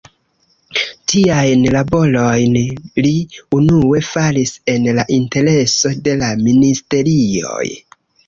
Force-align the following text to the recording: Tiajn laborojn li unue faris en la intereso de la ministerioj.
Tiajn 1.11 1.65
laborojn 1.75 2.57
li 3.07 3.11
unue 3.59 4.01
faris 4.09 4.55
en 4.75 4.89
la 5.01 5.05
intereso 5.17 5.93
de 6.09 6.17
la 6.25 6.33
ministerioj. 6.47 7.63